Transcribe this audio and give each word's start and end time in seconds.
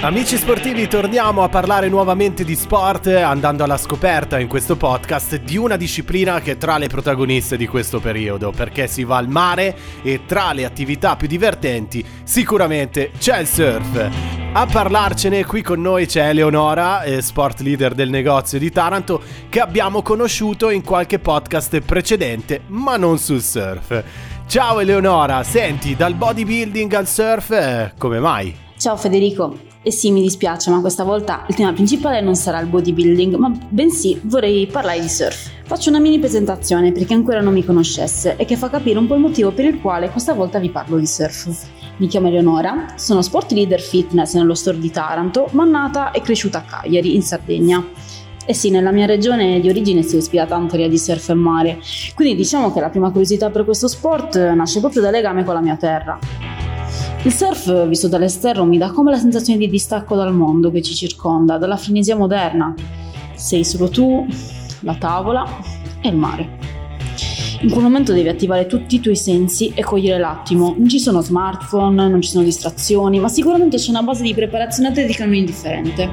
Amici 0.00 0.36
sportivi, 0.36 0.86
torniamo 0.86 1.42
a 1.42 1.48
parlare 1.48 1.88
nuovamente 1.88 2.44
di 2.44 2.54
sport 2.54 3.08
andando 3.08 3.64
alla 3.64 3.76
scoperta 3.76 4.38
in 4.38 4.46
questo 4.46 4.76
podcast 4.76 5.40
di 5.40 5.56
una 5.56 5.76
disciplina 5.76 6.40
che 6.40 6.52
è 6.52 6.56
tra 6.56 6.78
le 6.78 6.86
protagoniste 6.86 7.56
di 7.56 7.66
questo 7.66 7.98
periodo, 7.98 8.52
perché 8.52 8.86
si 8.86 9.02
va 9.02 9.16
al 9.16 9.26
mare 9.26 9.76
e 10.02 10.20
tra 10.24 10.52
le 10.52 10.64
attività 10.64 11.16
più 11.16 11.26
divertenti 11.26 12.06
sicuramente 12.22 13.10
c'è 13.18 13.40
il 13.40 13.48
surf. 13.48 14.10
A 14.52 14.66
parlarcene 14.66 15.44
qui 15.44 15.62
con 15.62 15.80
noi 15.80 16.06
c'è 16.06 16.28
Eleonora, 16.28 17.02
eh, 17.02 17.20
sport 17.20 17.58
leader 17.58 17.94
del 17.94 18.08
negozio 18.08 18.60
di 18.60 18.70
Taranto, 18.70 19.20
che 19.48 19.58
abbiamo 19.58 20.02
conosciuto 20.02 20.70
in 20.70 20.84
qualche 20.84 21.18
podcast 21.18 21.80
precedente, 21.80 22.62
ma 22.68 22.96
non 22.96 23.18
sul 23.18 23.42
surf. 23.42 24.04
Ciao 24.46 24.78
Eleonora, 24.78 25.42
senti, 25.42 25.96
dal 25.96 26.14
bodybuilding 26.14 26.92
al 26.92 27.08
surf, 27.08 27.50
eh, 27.50 27.92
come 27.98 28.20
mai? 28.20 28.66
Ciao 28.78 28.96
Federico, 28.96 29.58
e 29.82 29.90
sì, 29.90 30.12
mi 30.12 30.22
dispiace, 30.22 30.70
ma 30.70 30.80
questa 30.80 31.02
volta 31.02 31.44
il 31.48 31.56
tema 31.56 31.72
principale 31.72 32.20
non 32.20 32.36
sarà 32.36 32.60
il 32.60 32.68
bodybuilding, 32.68 33.34
ma 33.34 33.50
bensì 33.68 34.20
vorrei 34.22 34.68
parlare 34.68 35.00
di 35.00 35.08
surf. 35.08 35.50
Faccio 35.64 35.88
una 35.88 35.98
mini 35.98 36.20
presentazione 36.20 36.92
per 36.92 37.04
chi 37.04 37.12
ancora 37.12 37.40
non 37.40 37.54
mi 37.54 37.64
conoscesse 37.64 38.36
e 38.36 38.44
che 38.44 38.56
fa 38.56 38.70
capire 38.70 39.00
un 39.00 39.08
po' 39.08 39.14
il 39.14 39.20
motivo 39.20 39.50
per 39.50 39.64
il 39.64 39.80
quale 39.80 40.10
questa 40.10 40.32
volta 40.32 40.60
vi 40.60 40.70
parlo 40.70 40.96
di 40.96 41.08
surf. 41.08 41.50
Mi 41.96 42.06
chiamo 42.06 42.28
Eleonora, 42.28 42.94
sono 42.94 43.20
sport 43.20 43.50
leader 43.50 43.80
fitness 43.80 44.34
nello 44.34 44.54
store 44.54 44.78
di 44.78 44.92
Taranto, 44.92 45.48
ma 45.54 45.64
nata 45.64 46.12
e 46.12 46.20
cresciuta 46.20 46.58
a 46.58 46.62
Cagliari, 46.62 47.16
in 47.16 47.22
Sardegna. 47.22 47.84
E 48.46 48.54
sì, 48.54 48.70
nella 48.70 48.92
mia 48.92 49.06
regione 49.06 49.58
di 49.58 49.68
origine 49.68 50.02
si 50.02 50.14
respira 50.14 50.46
tanto 50.46 50.76
aria 50.76 50.88
di 50.88 50.98
surf 50.98 51.30
e 51.30 51.34
mare, 51.34 51.80
quindi 52.14 52.36
diciamo 52.36 52.72
che 52.72 52.78
la 52.78 52.90
prima 52.90 53.10
curiosità 53.10 53.50
per 53.50 53.64
questo 53.64 53.88
sport 53.88 54.52
nasce 54.52 54.78
proprio 54.78 55.02
dal 55.02 55.10
legame 55.10 55.42
con 55.42 55.54
la 55.54 55.60
mia 55.60 55.74
terra. 55.74 56.47
Il 57.24 57.32
surf, 57.32 57.88
visto 57.88 58.06
dall'esterno, 58.06 58.64
mi 58.64 58.78
dà 58.78 58.92
come 58.92 59.10
la 59.10 59.18
sensazione 59.18 59.58
di 59.58 59.68
distacco 59.68 60.14
dal 60.14 60.32
mondo 60.32 60.70
che 60.70 60.82
ci 60.82 60.94
circonda, 60.94 61.58
dalla 61.58 61.76
frenesia 61.76 62.16
moderna. 62.16 62.72
Sei 63.34 63.64
solo 63.64 63.88
tu, 63.88 64.24
la 64.80 64.94
tavola 64.94 65.44
e 66.00 66.08
il 66.08 66.16
mare. 66.16 66.56
In 67.60 67.70
quel 67.70 67.82
momento 67.82 68.12
devi 68.12 68.28
attivare 68.28 68.66
tutti 68.66 68.94
i 68.94 69.00
tuoi 69.00 69.16
sensi 69.16 69.72
e 69.74 69.82
cogliere 69.82 70.20
l'attimo. 70.20 70.76
Non 70.78 70.88
ci 70.88 71.00
sono 71.00 71.20
smartphone, 71.20 72.08
non 72.08 72.22
ci 72.22 72.30
sono 72.30 72.44
distrazioni, 72.44 73.18
ma 73.18 73.28
sicuramente 73.28 73.78
c'è 73.78 73.90
una 73.90 74.02
base 74.02 74.22
di 74.22 74.32
preparazione 74.32 74.90
atletica 74.90 75.24
non 75.24 75.34
indifferente. 75.34 76.08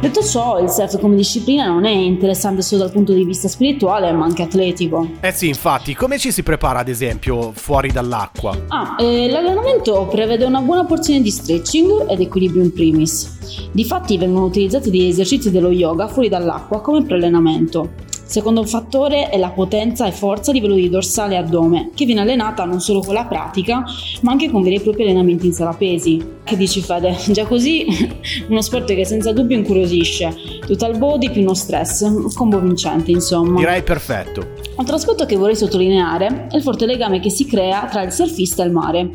Detto 0.00 0.22
ciò, 0.22 0.58
il 0.58 0.70
surf 0.70 0.98
come 0.98 1.14
disciplina 1.14 1.66
non 1.66 1.84
è 1.84 1.90
interessante 1.90 2.62
solo 2.62 2.84
dal 2.84 2.90
punto 2.90 3.12
di 3.12 3.22
vista 3.22 3.48
spirituale, 3.48 4.10
ma 4.12 4.24
anche 4.24 4.40
atletico. 4.40 5.06
Eh 5.20 5.30
sì, 5.30 5.48
infatti, 5.48 5.94
come 5.94 6.18
ci 6.18 6.32
si 6.32 6.42
prepara 6.42 6.78
ad 6.78 6.88
esempio 6.88 7.52
fuori 7.52 7.92
dall'acqua? 7.92 8.58
Ah, 8.68 8.96
eh, 8.98 9.28
l'allenamento 9.28 10.06
prevede 10.10 10.46
una 10.46 10.62
buona 10.62 10.86
porzione 10.86 11.20
di 11.20 11.30
stretching 11.30 12.08
ed 12.08 12.18
equilibrio 12.18 12.62
in 12.62 12.72
primis. 12.72 13.68
Difatti 13.72 14.16
vengono 14.16 14.46
utilizzati 14.46 14.90
degli 14.90 15.08
esercizi 15.08 15.50
dello 15.50 15.70
yoga 15.70 16.08
fuori 16.08 16.30
dall'acqua 16.30 16.80
come 16.80 17.04
preallenamento. 17.04 18.08
Secondo 18.30 18.64
fattore 18.64 19.28
è 19.28 19.36
la 19.38 19.48
potenza 19.48 20.06
e 20.06 20.12
forza 20.12 20.52
a 20.52 20.54
livello 20.54 20.76
di 20.76 20.88
dorsale 20.88 21.34
e 21.34 21.38
addome, 21.38 21.90
che 21.96 22.04
viene 22.04 22.20
allenata 22.20 22.64
non 22.64 22.80
solo 22.80 23.00
con 23.00 23.12
la 23.12 23.24
pratica, 23.24 23.82
ma 24.20 24.30
anche 24.30 24.48
con 24.48 24.62
veri 24.62 24.76
e 24.76 24.80
propri 24.80 25.02
allenamenti 25.02 25.46
in 25.46 25.52
sala 25.52 25.72
pesi. 25.72 26.24
Che 26.44 26.56
dici 26.56 26.80
Fede? 26.80 27.16
Già 27.26 27.44
così 27.44 27.86
uno 28.46 28.62
sport 28.62 28.94
che 28.94 29.04
senza 29.04 29.32
dubbio 29.32 29.56
incuriosisce. 29.56 30.32
Total 30.64 30.96
body 30.96 31.28
più 31.32 31.42
uno 31.42 31.54
stress, 31.54 32.32
combo 32.34 32.60
vincente 32.60 33.10
insomma. 33.10 33.58
Direi 33.58 33.82
perfetto. 33.82 34.46
Altro 34.76 34.94
aspetto 34.94 35.26
che 35.26 35.34
vorrei 35.34 35.56
sottolineare 35.56 36.46
è 36.52 36.54
il 36.54 36.62
forte 36.62 36.86
legame 36.86 37.18
che 37.18 37.30
si 37.30 37.46
crea 37.46 37.88
tra 37.90 38.02
il 38.02 38.12
surfista 38.12 38.62
e 38.62 38.66
il 38.66 38.72
mare. 38.72 39.10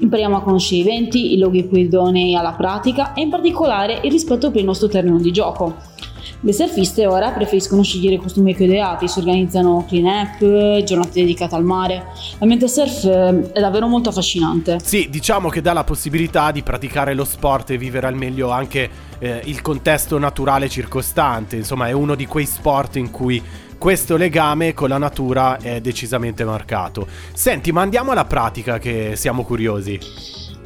Impariamo 0.00 0.36
a 0.36 0.42
conoscere 0.42 0.82
i 0.82 0.84
venti, 0.84 1.32
i 1.32 1.38
luoghi 1.38 1.64
più 1.64 1.78
idonei 1.78 2.34
alla 2.34 2.52
pratica 2.52 3.14
e 3.14 3.22
in 3.22 3.30
particolare 3.30 4.00
il 4.02 4.10
rispetto 4.10 4.50
per 4.50 4.60
il 4.60 4.66
nostro 4.66 4.88
terreno 4.88 5.18
di 5.18 5.32
gioco. 5.32 5.96
Le 6.40 6.52
surfiste 6.52 7.04
ora 7.04 7.32
preferiscono 7.32 7.82
scegliere 7.82 8.16
costumi 8.16 8.54
più 8.54 8.64
ideati, 8.64 9.08
si 9.08 9.18
organizzano 9.18 9.84
clean 9.88 10.04
up, 10.04 10.84
giornate 10.84 11.10
dedicate 11.14 11.56
al 11.56 11.64
mare. 11.64 12.04
L'ambiente 12.38 12.68
surf 12.68 13.04
eh, 13.04 13.52
è 13.52 13.60
davvero 13.60 13.88
molto 13.88 14.10
affascinante. 14.10 14.78
Sì, 14.80 15.08
diciamo 15.10 15.48
che 15.48 15.60
dà 15.60 15.72
la 15.72 15.82
possibilità 15.82 16.52
di 16.52 16.62
praticare 16.62 17.14
lo 17.14 17.24
sport 17.24 17.70
e 17.70 17.76
vivere 17.76 18.06
al 18.06 18.14
meglio 18.14 18.50
anche 18.50 18.88
eh, 19.18 19.40
il 19.46 19.60
contesto 19.62 20.16
naturale 20.16 20.68
circostante. 20.68 21.56
Insomma, 21.56 21.88
è 21.88 21.92
uno 21.92 22.14
di 22.14 22.26
quei 22.26 22.46
sport 22.46 22.94
in 22.96 23.10
cui 23.10 23.42
questo 23.76 24.16
legame 24.16 24.74
con 24.74 24.90
la 24.90 24.98
natura 24.98 25.58
è 25.58 25.80
decisamente 25.80 26.44
marcato. 26.44 27.08
Senti, 27.32 27.72
ma 27.72 27.80
andiamo 27.80 28.12
alla 28.12 28.26
pratica 28.26 28.78
che 28.78 29.14
siamo 29.16 29.42
curiosi. 29.42 29.98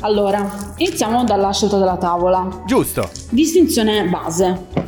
Allora, 0.00 0.74
iniziamo 0.76 1.24
dalla 1.24 1.50
scelta 1.50 1.78
della 1.78 1.96
tavola. 1.96 2.62
Giusto. 2.66 3.08
Distinzione 3.30 4.04
base 4.04 4.81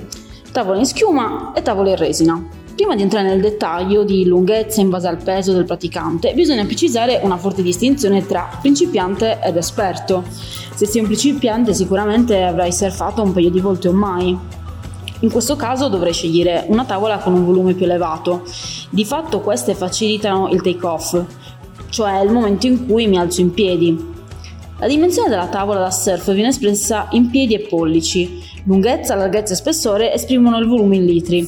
tavole 0.55 0.79
in 0.79 0.87
schiuma 0.87 1.53
e 1.53 1.63
tavole 1.63 1.91
in 1.91 1.97
resina. 1.97 2.41
Prima 2.77 2.95
di 2.95 3.03
entrare 3.03 3.27
nel 3.27 3.41
dettaglio 3.41 4.05
di 4.05 4.25
lunghezza 4.25 4.81
in 4.81 4.89
base 4.89 5.09
al 5.09 5.21
peso 5.21 5.53
del 5.53 5.65
praticante, 5.65 6.33
bisogna 6.33 6.65
precisare 6.65 7.19
una 7.25 7.37
forte 7.37 7.61
distinzione 7.61 8.25
tra 8.25 8.57
principiante 8.61 9.41
ed 9.43 9.57
esperto. 9.57 10.23
Se 10.29 10.87
sei 10.87 11.01
un 11.01 11.09
principiante 11.09 11.75
sicuramente 11.75 12.41
avrai 12.41 12.71
surfato 12.71 13.21
un 13.21 13.33
paio 13.33 13.51
di 13.51 13.59
volte 13.59 13.89
o 13.89 13.93
mai. 13.93 14.39
In 15.21 15.31
questo 15.33 15.57
caso 15.57 15.89
dovrei 15.89 16.13
scegliere 16.13 16.67
una 16.69 16.85
tavola 16.85 17.19
con 17.19 17.33
un 17.33 17.45
volume 17.45 17.75
più 17.75 17.87
elevato. 17.87 18.45
Di 18.91 19.05
fatto 19.05 19.41
queste 19.41 19.75
facilitano 19.75 20.51
il 20.51 20.63
take-off, 20.63 21.21
cioè 21.89 22.21
il 22.21 22.31
momento 22.31 22.69
in 22.69 22.87
cui 22.87 23.09
mi 23.09 23.19
alzo 23.19 23.41
in 23.41 23.53
piedi. 23.53 24.13
La 24.79 24.87
dimensione 24.87 25.29
della 25.29 25.49
tavola 25.49 25.81
da 25.81 25.91
surf 25.91 26.33
viene 26.33 26.51
espressa 26.51 27.09
in 27.11 27.29
piedi 27.31 27.55
e 27.55 27.67
pollici. 27.67 28.53
Lunghezza, 28.67 29.15
larghezza 29.15 29.53
e 29.53 29.57
spessore 29.57 30.13
esprimono 30.15 30.59
il 30.59 30.67
volume 30.67 30.97
in 30.97 31.05
litri. 31.05 31.47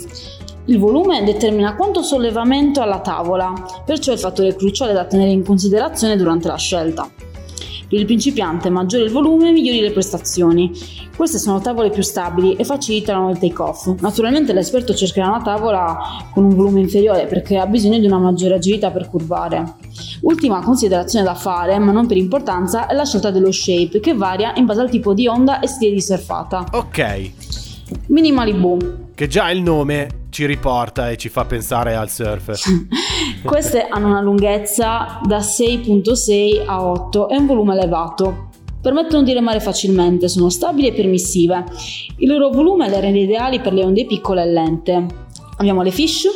Il 0.66 0.78
volume 0.78 1.24
determina 1.24 1.74
quanto 1.74 2.02
sollevamento 2.02 2.82
ha 2.82 2.84
la 2.84 3.00
tavola, 3.00 3.54
perciò 3.86 4.10
è 4.10 4.14
il 4.14 4.20
fattore 4.20 4.54
cruciale 4.54 4.92
da 4.92 5.06
tenere 5.06 5.30
in 5.30 5.42
considerazione 5.42 6.16
durante 6.16 6.48
la 6.48 6.56
scelta. 6.56 7.08
Per 7.88 7.98
il 7.98 8.04
principiante 8.04 8.68
maggiore 8.68 9.04
il 9.04 9.10
volume, 9.10 9.52
migliori 9.52 9.80
le 9.80 9.92
prestazioni. 9.92 10.70
Queste 11.16 11.38
sono 11.38 11.60
tavole 11.60 11.90
più 11.90 12.02
stabili 12.02 12.56
e 12.56 12.64
facilitano 12.64 13.30
il 13.30 13.38
take-off. 13.38 14.00
Naturalmente 14.00 14.52
l'esperto 14.52 14.94
cercherà 14.94 15.28
una 15.28 15.42
tavola 15.42 15.98
con 16.32 16.44
un 16.44 16.54
volume 16.54 16.80
inferiore 16.80 17.26
perché 17.26 17.56
ha 17.58 17.66
bisogno 17.66 17.98
di 17.98 18.06
una 18.06 18.18
maggiore 18.18 18.54
agilità 18.54 18.90
per 18.90 19.08
curvare. 19.08 19.76
Ultima 20.22 20.60
considerazione 20.60 21.24
da 21.24 21.34
fare, 21.34 21.78
ma 21.78 21.92
non 21.92 22.06
per 22.06 22.16
importanza, 22.16 22.86
è 22.86 22.94
la 22.94 23.04
scelta 23.04 23.30
dello 23.30 23.52
shape 23.52 24.00
che 24.00 24.14
varia 24.14 24.52
in 24.56 24.66
base 24.66 24.80
al 24.80 24.90
tipo 24.90 25.14
di 25.14 25.26
onda 25.26 25.60
e 25.60 25.68
stile 25.68 25.92
di 25.92 26.00
surfata. 26.00 26.66
Ok. 26.72 27.30
Minimali 28.08 28.52
boom 28.52 29.04
che 29.16 29.28
già 29.28 29.50
il 29.50 29.62
nome 29.62 30.24
ci 30.28 30.44
riporta 30.44 31.10
e 31.10 31.16
ci 31.16 31.30
fa 31.30 31.46
pensare 31.46 31.94
al 31.94 32.10
surf. 32.10 32.52
Queste 33.44 33.86
hanno 33.88 34.08
una 34.08 34.20
lunghezza 34.20 35.20
da 35.24 35.38
6.6 35.38 36.64
a 36.66 36.84
8 36.84 37.28
e 37.28 37.36
un 37.36 37.46
volume 37.46 37.74
elevato. 37.74 38.48
Permettono 38.80 39.22
di 39.22 39.32
remare 39.32 39.60
facilmente, 39.60 40.28
sono 40.28 40.48
stabili 40.48 40.88
e 40.88 40.92
permissive. 40.92 41.64
Il 42.18 42.28
loro 42.28 42.50
volume 42.50 42.88
le 42.88 43.00
rende 43.00 43.20
ideali 43.20 43.60
per 43.60 43.72
le 43.72 43.84
onde 43.84 44.06
piccole 44.06 44.42
e 44.42 44.46
lente. 44.46 45.06
Abbiamo 45.58 45.82
le 45.82 45.90
fish, 45.90 46.26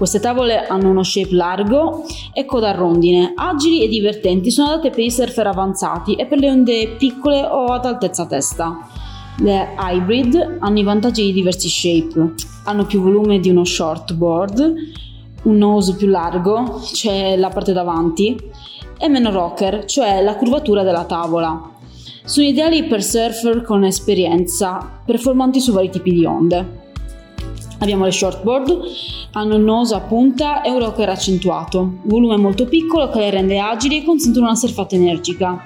queste 0.00 0.18
tavole 0.18 0.66
hanno 0.66 0.88
uno 0.88 1.02
shape 1.02 1.34
largo 1.34 2.04
e 2.32 2.46
coda 2.46 2.70
a 2.70 2.72
rondine, 2.72 3.34
agili 3.36 3.82
e 3.82 3.88
divertenti, 3.88 4.50
sono 4.50 4.68
adatte 4.68 4.88
per 4.88 5.04
i 5.04 5.10
surfer 5.10 5.46
avanzati 5.46 6.14
e 6.14 6.24
per 6.24 6.38
le 6.38 6.50
onde 6.50 6.94
piccole 6.96 7.42
o 7.42 7.66
ad 7.66 7.84
altezza 7.84 8.24
testa. 8.24 8.78
Le 9.40 9.74
hybrid 9.78 10.56
hanno 10.60 10.78
i 10.78 10.84
vantaggi 10.84 11.24
di 11.24 11.32
diversi 11.34 11.68
shape, 11.68 12.32
hanno 12.64 12.86
più 12.86 13.02
volume 13.02 13.40
di 13.40 13.50
uno 13.50 13.64
shortboard, 13.64 14.74
un 15.42 15.56
nose 15.56 15.94
più 15.94 16.08
largo, 16.08 16.80
cioè 16.92 17.36
la 17.36 17.48
parte 17.48 17.72
davanti, 17.72 18.36
e 18.98 19.08
meno 19.08 19.30
rocker, 19.30 19.84
cioè 19.86 20.22
la 20.22 20.36
curvatura 20.36 20.82
della 20.82 21.04
tavola. 21.04 21.70
Sono 22.24 22.46
ideali 22.46 22.84
per 22.84 23.02
surfer 23.02 23.62
con 23.62 23.84
esperienza, 23.84 25.00
performanti 25.04 25.60
su 25.60 25.72
vari 25.72 25.90
tipi 25.90 26.12
di 26.12 26.24
onde. 26.24 26.78
Abbiamo 27.78 28.04
le 28.04 28.12
shortboard, 28.12 28.82
hanno 29.32 29.56
un 29.56 29.64
nose 29.64 29.94
a 29.94 30.00
punta 30.00 30.60
e 30.60 30.70
un 30.70 30.80
rocker 30.80 31.08
accentuato, 31.08 32.00
volume 32.04 32.36
molto 32.36 32.66
piccolo 32.66 33.08
che 33.08 33.20
le 33.20 33.30
rende 33.30 33.58
agili 33.58 34.00
e 34.00 34.04
consentono 34.04 34.46
una 34.46 34.54
surfata 34.54 34.94
energica. 34.94 35.64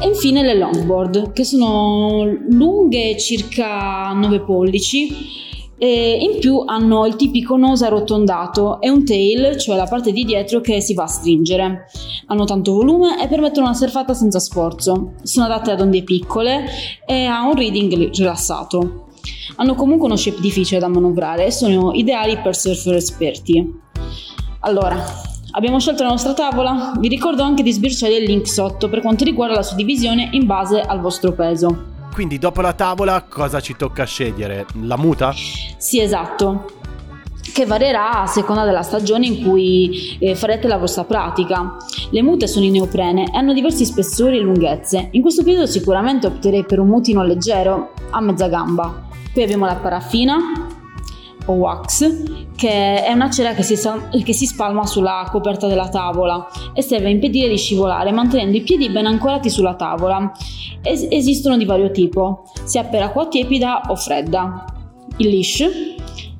E 0.00 0.06
infine 0.06 0.42
le 0.42 0.56
longboard, 0.56 1.32
che 1.32 1.44
sono 1.44 2.24
lunghe 2.48 3.18
circa 3.18 4.12
9 4.12 4.40
pollici 4.40 5.52
e 5.76 6.18
in 6.20 6.38
più 6.38 6.62
hanno 6.66 7.06
il 7.06 7.16
tipico 7.16 7.56
nose 7.56 7.86
arrotondato 7.86 8.80
e 8.80 8.90
un 8.90 9.04
tail, 9.04 9.56
cioè 9.56 9.76
la 9.76 9.86
parte 9.86 10.12
di 10.12 10.24
dietro 10.24 10.60
che 10.60 10.80
si 10.80 10.94
va 10.94 11.04
a 11.04 11.08
stringere. 11.08 11.86
Hanno 12.26 12.44
tanto 12.44 12.72
volume 12.72 13.22
e 13.22 13.28
permettono 13.28 13.66
una 13.66 13.74
surfata 13.74 14.14
senza 14.14 14.38
sforzo. 14.38 15.14
Sono 15.22 15.46
adatte 15.46 15.72
ad 15.72 15.80
onde 15.80 16.02
piccole 16.02 16.64
e 17.06 17.24
a 17.24 17.46
un 17.46 17.54
reading 17.54 18.10
rilassato. 18.14 19.06
Hanno 19.56 19.74
comunque 19.74 20.06
uno 20.06 20.16
shape 20.16 20.40
difficile 20.40 20.80
da 20.80 20.88
manovrare 20.88 21.46
e 21.46 21.50
sono 21.50 21.92
ideali 21.92 22.38
per 22.38 22.56
surfer 22.56 22.94
esperti. 22.94 23.82
Allora, 24.60 25.32
Abbiamo 25.56 25.78
scelto 25.78 26.02
la 26.02 26.08
nostra 26.08 26.34
tavola? 26.34 26.94
Vi 26.98 27.06
ricordo 27.06 27.44
anche 27.44 27.62
di 27.62 27.70
sbirciare 27.70 28.16
il 28.16 28.24
link 28.24 28.48
sotto 28.48 28.88
per 28.88 29.00
quanto 29.00 29.22
riguarda 29.22 29.54
la 29.54 29.62
suddivisione 29.62 30.30
in 30.32 30.46
base 30.46 30.80
al 30.80 30.98
vostro 30.98 31.30
peso. 31.30 31.93
Quindi 32.14 32.38
dopo 32.38 32.60
la 32.60 32.74
tavola 32.74 33.22
cosa 33.28 33.58
ci 33.58 33.74
tocca 33.74 34.04
scegliere? 34.04 34.66
La 34.82 34.96
muta? 34.96 35.32
Sì, 35.32 36.00
esatto 36.00 36.82
che 37.52 37.66
varierà 37.66 38.22
a 38.22 38.26
seconda 38.26 38.64
della 38.64 38.82
stagione 38.82 39.26
in 39.26 39.44
cui 39.44 40.16
eh, 40.18 40.34
farete 40.34 40.66
la 40.66 40.76
vostra 40.76 41.04
pratica. 41.04 41.76
Le 42.10 42.22
mute 42.22 42.48
sono 42.48 42.64
in 42.64 42.72
neoprene 42.72 43.26
e 43.26 43.36
hanno 43.36 43.52
diversi 43.52 43.84
spessori 43.84 44.38
e 44.38 44.40
lunghezze. 44.40 45.08
In 45.12 45.22
questo 45.22 45.44
periodo 45.44 45.66
sicuramente 45.66 46.26
opterei 46.26 46.64
per 46.64 46.80
un 46.80 46.88
mutino 46.88 47.22
leggero 47.22 47.92
a 48.10 48.20
mezza 48.20 48.48
gamba. 48.48 49.06
Qui 49.32 49.42
abbiamo 49.42 49.66
la 49.66 49.76
paraffina 49.76 50.63
o 51.46 51.52
wax, 51.52 52.54
che 52.56 53.04
è 53.04 53.12
una 53.12 53.30
cera 53.30 53.52
che 53.52 53.62
si, 53.62 53.76
che 54.24 54.32
si, 54.32 54.46
spalma 54.46 54.86
sulla 54.86 55.28
coperta 55.30 55.66
della 55.66 55.88
tavola 55.88 56.46
e 56.72 56.82
serve 56.82 57.06
a 57.06 57.10
impedire 57.10 57.48
di 57.48 57.56
scivolare 57.56 58.12
mantenendo 58.12 58.56
i 58.56 58.62
piedi 58.62 58.88
ben 58.90 59.06
ancorati 59.06 59.50
sulla 59.50 59.74
tavola. 59.74 60.32
Es- 60.82 61.06
esistono 61.10 61.56
di 61.56 61.64
vario 61.64 61.90
tipo, 61.90 62.44
sia 62.64 62.84
per 62.84 63.02
acqua 63.02 63.26
tiepida 63.26 63.82
o 63.88 63.96
fredda. 63.96 64.64
Il 65.16 65.28
leash 65.28 65.68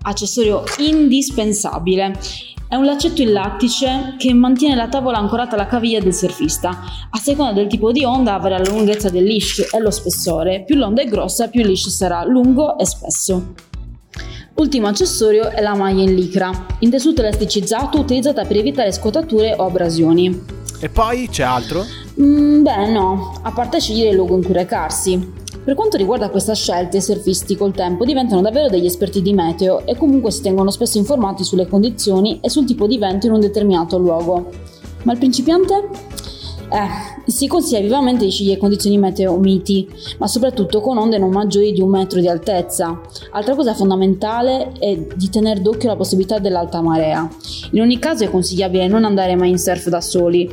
accessorio 0.02 0.64
indispensabile. 0.78 2.18
È 2.66 2.76
un 2.76 2.86
laccetto 2.86 3.22
in 3.22 3.32
lattice 3.32 4.16
che 4.18 4.32
mantiene 4.32 4.74
la 4.74 4.88
tavola 4.88 5.18
ancorata 5.18 5.54
alla 5.54 5.66
caviglia 5.66 6.00
del 6.00 6.14
surfista. 6.14 6.70
A 7.10 7.18
seconda 7.18 7.52
del 7.52 7.68
tipo 7.68 7.92
di 7.92 8.04
onda 8.04 8.34
avrà 8.34 8.58
la 8.58 8.68
lunghezza 8.68 9.10
del 9.10 9.24
leash 9.24 9.68
e 9.72 9.78
lo 9.78 9.90
spessore. 9.90 10.64
Più 10.64 10.74
l'onda 10.74 11.02
è 11.02 11.06
grossa, 11.06 11.48
più 11.48 11.60
il 11.60 11.68
leash 11.68 11.88
sarà 11.90 12.24
lungo 12.24 12.76
e 12.78 12.86
spesso. 12.86 13.54
Ultimo 14.56 14.86
accessorio 14.86 15.50
è 15.50 15.60
la 15.60 15.74
maglia 15.74 16.04
in 16.04 16.14
licra, 16.14 16.66
in 16.78 16.90
tessuto 16.90 17.22
elasticizzato 17.22 17.98
utilizzata 17.98 18.44
per 18.44 18.56
evitare 18.56 18.92
scottature 18.92 19.52
o 19.58 19.64
abrasioni. 19.64 20.42
E 20.78 20.88
poi 20.88 21.28
c'è 21.28 21.42
altro? 21.42 21.84
Mm, 22.20 22.62
beh 22.62 22.92
no, 22.92 23.40
a 23.42 23.50
parte 23.50 23.80
scegliere 23.80 24.10
il 24.10 24.16
luogo 24.16 24.36
in 24.36 24.44
cui 24.44 24.52
recarsi. 24.52 25.32
Per 25.64 25.74
quanto 25.74 25.96
riguarda 25.96 26.30
questa 26.30 26.54
scelta, 26.54 26.96
i 26.96 27.02
surfisti 27.02 27.56
col 27.56 27.74
tempo 27.74 28.04
diventano 28.04 28.42
davvero 28.42 28.68
degli 28.68 28.86
esperti 28.86 29.22
di 29.22 29.32
meteo 29.32 29.84
e 29.86 29.96
comunque 29.96 30.30
si 30.30 30.42
tengono 30.42 30.70
spesso 30.70 30.98
informati 30.98 31.42
sulle 31.42 31.66
condizioni 31.66 32.38
e 32.40 32.48
sul 32.48 32.64
tipo 32.64 32.86
di 32.86 32.96
vento 32.96 33.26
in 33.26 33.32
un 33.32 33.40
determinato 33.40 33.98
luogo. 33.98 34.50
Ma 35.02 35.12
il 35.12 35.18
principiante? 35.18 35.88
Eh, 36.74 37.30
si 37.30 37.46
consiglia 37.46 37.78
vivamente 37.78 38.24
di 38.24 38.32
scegliere 38.32 38.58
condizioni 38.58 38.98
meteo 38.98 39.38
miti, 39.38 39.88
ma 40.18 40.26
soprattutto 40.26 40.80
con 40.80 40.98
onde 40.98 41.18
non 41.18 41.30
maggiori 41.30 41.70
di 41.70 41.80
un 41.80 41.88
metro 41.88 42.18
di 42.18 42.26
altezza. 42.26 43.00
Altra 43.30 43.54
cosa 43.54 43.74
fondamentale 43.74 44.72
è 44.80 44.98
di 45.14 45.30
tenere 45.30 45.60
d'occhio 45.60 45.90
la 45.90 45.94
possibilità 45.94 46.40
dell'alta 46.40 46.80
marea. 46.80 47.28
In 47.70 47.80
ogni 47.80 48.00
caso 48.00 48.24
è 48.24 48.30
consigliabile 48.30 48.88
non 48.88 49.04
andare 49.04 49.36
mai 49.36 49.50
in 49.50 49.58
surf 49.58 49.88
da 49.88 50.00
soli. 50.00 50.50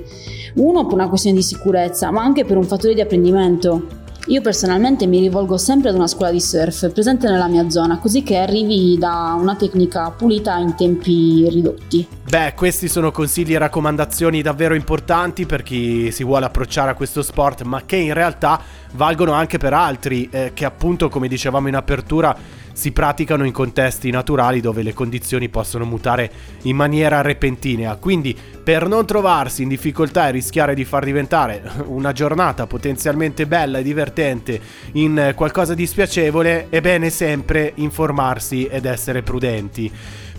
Uno 0.58 0.86
per 0.86 0.94
una 0.94 1.10
questione 1.10 1.38
di 1.38 1.42
sicurezza, 1.42 2.12
ma 2.12 2.22
anche 2.22 2.46
per 2.46 2.58
un 2.58 2.66
fattore 2.66 2.94
di 2.94 3.02
apprendimento. 3.02 4.01
Io 4.28 4.42
personalmente 4.42 5.08
mi 5.08 5.20
rivolgo 5.20 5.58
sempre 5.58 5.90
ad 5.90 5.96
una 5.96 6.06
scuola 6.06 6.32
di 6.32 6.40
surf 6.40 6.92
presente 6.92 7.28
nella 7.28 7.48
mia 7.48 7.70
zona, 7.70 7.98
così 7.98 8.22
che 8.22 8.38
arrivi 8.38 8.96
da 9.00 9.36
una 9.38 9.56
tecnica 9.56 10.12
pulita 10.12 10.58
in 10.58 10.76
tempi 10.76 11.50
ridotti. 11.50 12.08
Beh, 12.30 12.54
questi 12.56 12.88
sono 12.88 13.12
consigli 13.12 13.56
e 13.56 13.58
raccomandazioni 13.58 14.44
davvero 14.44 14.76
importanti 14.76 15.46
per 15.46 15.64
chi 15.64 16.12
si 16.12 16.24
vuole 16.24 16.46
approcciare 16.46 16.92
a 16.92 16.94
questo 16.94 17.24
sport, 17.24 17.64
ma 17.64 17.82
che 17.86 17.96
in 17.96 18.14
realtà 18.14 18.62
valgono 18.94 19.34
anche 19.34 19.58
per 19.58 19.74
altri, 19.74 20.30
eh, 20.32 20.52
che 20.54 20.66
appunto, 20.66 21.10
come 21.10 21.28
dicevamo 21.28 21.68
in 21.68 21.76
apertura, 21.76 22.38
si 22.74 22.92
praticano 22.92 23.46
in 23.46 23.52
contesti 23.52 24.10
naturali 24.10 24.62
dove 24.62 24.84
le 24.84 24.94
condizioni 24.94 25.50
possono 25.50 25.86
mutare 25.86 26.32
in 26.64 26.76
maniera 26.76 27.22
repentinea. 27.22 27.96
Quindi, 27.96 28.38
per 28.64 28.88
non 28.88 29.06
trovarsi 29.06 29.64
in 29.64 29.68
difficoltà 29.68 30.28
e 30.28 30.32
rischiare 30.32 30.76
di 30.76 30.86
far 30.86 31.04
diventare 31.04 31.62
una 31.86 32.12
giornata 32.12 32.68
potenzialmente 32.68 33.48
bella 33.48 33.80
e 33.80 33.84
divertente 33.84 34.60
in 34.94 35.34
qualcosa 35.36 35.74
di 35.74 35.86
spiacevole, 35.86 36.68
è 36.70 36.82
bene 36.82 37.10
sempre 37.10 37.72
informarsi 37.76 38.66
ed 38.66 38.86
essere 38.86 39.22
prudenti. 39.24 39.92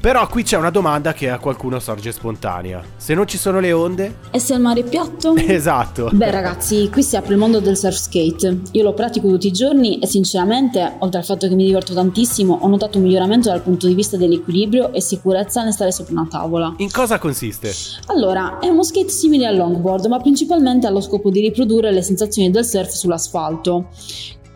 Però 0.03 0.27
qui 0.27 0.43
c'è 0.43 0.57
una 0.57 0.71
domanda 0.71 1.13
che 1.13 1.31
a 1.31 1.39
qualcuno 1.39 1.79
sorge 1.79 2.11
spontanea. 2.11 2.83
Se 2.97 3.15
non 3.15 3.25
ci 3.29 3.39
sono 3.39 3.61
le 3.61 3.71
onde? 3.71 4.17
E 4.33 4.41
se 4.41 4.55
il 4.55 4.61
mare 4.61 4.81
è 4.81 4.83
piatto? 4.83 5.37
Esatto. 5.53 6.11
Beh 6.13 6.31
ragazzi, 6.33 6.89
qui 6.91 7.05
si 7.05 7.15
apre 7.15 7.35
il 7.35 7.39
mondo 7.39 7.61
del 7.61 7.77
surf 7.77 7.95
skate. 7.95 8.63
Io 8.73 8.83
lo 8.83 8.95
pratico 8.95 9.29
tutti 9.29 9.47
i 9.47 9.53
giorni 9.53 10.01
e 10.01 10.09
sinceramente, 10.09 10.97
oltre 10.99 11.21
al 11.21 11.25
fatto 11.25 11.47
che 11.47 11.55
mi 11.55 11.67
diverto 11.67 11.95
tantissimo, 11.95 12.59
ho 12.63 12.67
notato 12.67 12.99
un 12.99 13.05
miglioramento 13.05 13.49
dal 13.49 13.63
punto 13.63 13.87
di 13.87 13.95
vista 13.95 14.17
dell'equilibrio 14.17 14.93
e 14.93 15.01
sicurezza 15.01 15.63
nel 15.63 15.73
stare 15.73 15.93
sopra 15.93 16.15
una 16.15 16.27
tavola. 16.29 16.75
In 16.79 16.91
cosa 16.91 17.21
consiste? 17.21 17.73
Allora, 18.07 18.59
è 18.59 18.67
uno 18.67 18.83
skate 18.83 19.09
simile 19.09 19.47
al 19.47 19.55
longboard, 19.55 20.07
ma 20.07 20.19
principalmente 20.19 20.89
ha 20.89 20.91
lo 20.91 21.01
scopo 21.01 21.31
di 21.31 21.43
riprodurre 21.43 21.93
le 21.93 22.03
sensazioni 22.03 22.51
del 22.51 22.65
surf 22.65 22.91
sull'asfalto. 22.91 23.87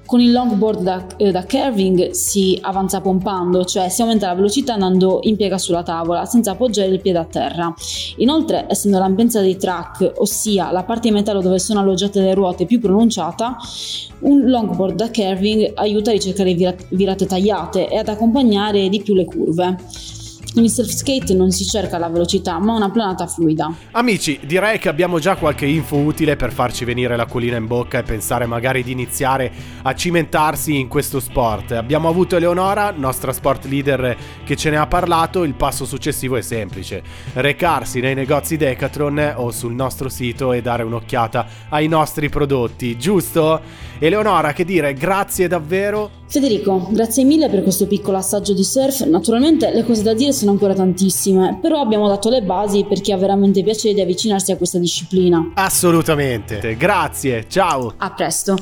Con 0.07 0.21
il 0.21 0.31
longboard 0.31 0.83
da, 0.83 1.05
eh, 1.17 1.33
da, 1.33 1.45
curving 1.45 2.11
si 2.11 2.57
avanza 2.63 3.01
pompando, 3.01 3.65
cioè 3.65 3.89
si 3.89 4.03
aumenta 4.03 4.29
la 4.29 4.35
velocità 4.35 4.75
andando 4.75 5.19
in 5.23 5.35
piega 5.35 5.59
sulla 5.59 5.83
tavola 5.83 6.25
senza 6.25 6.53
appoggiare 6.53 6.89
il 6.91 7.01
piede 7.01 7.19
a 7.19 7.25
terra. 7.25 7.75
Inoltre, 8.19 8.67
essendo 8.69 8.99
l'ampiezza 8.99 9.41
dei 9.41 9.57
track, 9.57 10.13
ossia 10.19 10.71
la 10.71 10.85
parte 10.85 11.09
in 11.09 11.15
metallo 11.15 11.41
dove 11.41 11.59
sono 11.59 11.81
alloggiate 11.81 12.21
le 12.21 12.35
ruote 12.35 12.67
più 12.67 12.79
pronunciata, 12.79 13.57
un 14.21 14.49
longboard 14.49 14.95
da 14.95 15.11
curving 15.11 15.73
aiuta 15.75 16.11
a 16.11 16.13
ricercare 16.13 16.55
virate 16.91 17.27
tagliate 17.27 17.89
e 17.89 17.99
ad 17.99 18.09
accompagnare 18.09 18.89
di 18.89 19.03
più 19.03 19.13
le 19.15 19.25
curve. 19.25 19.77
Con 20.57 20.65
il 20.65 20.71
surf 20.71 20.89
skate 20.89 21.35
non 21.35 21.51
si 21.51 21.67
cerca 21.67 21.99
la 21.99 22.09
velocità, 22.09 22.59
ma 22.59 22.75
una 22.75 22.91
planata 22.91 23.27
fluida. 23.27 23.71
Amici, 23.91 24.41
direi 24.43 24.79
che 24.79 24.89
abbiamo 24.89 25.19
già 25.19 25.37
qualche 25.37 25.67
info 25.67 25.97
utile 25.97 26.35
per 26.35 26.51
farci 26.51 26.87
venire 26.87 27.15
l'acquolina 27.15 27.59
in 27.59 27.67
bocca 27.67 27.99
e 27.99 28.03
pensare 28.03 28.47
magari 28.47 28.83
di 28.83 28.91
iniziare 28.91 29.53
a 29.83 29.95
cimentarsi 29.95 30.79
in 30.79 30.89
questo 30.89 31.21
sport. 31.21 31.73
Abbiamo 31.73 32.09
avuto 32.09 32.37
Eleonora, 32.37 32.91
nostra 32.97 33.35
sport 33.35 33.67
leader, 33.67 34.17
che 34.45 34.57
ce 34.57 34.71
ne 34.71 34.79
ha 34.79 34.87
parlato. 34.87 35.45
Il 35.45 35.53
passo 35.53 35.85
successivo 35.85 36.37
è 36.37 36.41
semplice: 36.41 37.03
recarsi 37.35 38.01
nei 38.01 38.15
negozi 38.15 38.57
Decathlon 38.57 39.35
o 39.37 39.51
sul 39.51 39.75
nostro 39.75 40.09
sito 40.09 40.55
e 40.55 40.63
dare 40.63 40.85
un'occhiata 40.85 41.47
ai 41.69 41.87
nostri 41.87 42.31
prodotti, 42.31 42.97
giusto? 42.97 43.61
Eleonora, 43.99 44.55
che 44.55 44.65
dire, 44.65 44.95
grazie 44.95 45.49
davvero. 45.49 46.25
Federico, 46.29 46.89
grazie 46.91 47.23
mille 47.25 47.49
per 47.49 47.63
questo 47.63 47.87
piccolo 47.87 48.17
assaggio 48.17 48.53
di 48.53 48.65
surf. 48.65 49.05
Naturalmente 49.05 49.73
le 49.73 49.85
cose 49.85 50.03
da 50.03 50.13
dire 50.13 50.33
sono 50.47 50.53
ancora 50.53 50.75
tantissime, 50.75 51.59
però 51.61 51.81
abbiamo 51.81 52.07
dato 52.07 52.29
le 52.31 52.43
basi 52.43 52.85
per 52.89 53.01
chi 53.01 53.11
ha 53.11 53.17
veramente 53.17 53.63
piacere 53.65 53.95
di 53.95 54.01
avvicinarsi 54.01 54.53
a 54.53 54.57
questa 54.57 54.79
disciplina. 54.79 55.51
Assolutamente. 55.55 56.77
Grazie, 56.77 57.47
ciao. 57.49 57.93
A 57.97 58.11
presto. 58.13 58.55